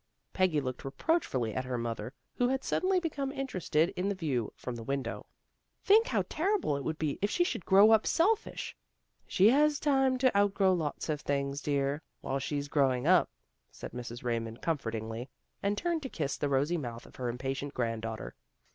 [0.33, 4.73] Peggy looked reproachfully at her mother who had suddenly become interested in the view from
[4.75, 5.27] the window."
[5.85, 8.75] Think how terrible it would be if she should grow up selfish.""
[9.27, 13.29] She has time to outgrow lots of things, dear, while she's growing up,"
[13.69, 14.23] said Mrs.
[14.23, 15.29] Raymond comfortingly,
[15.61, 18.33] and turned to kiss the rosy mouth of her impatient granddaughter.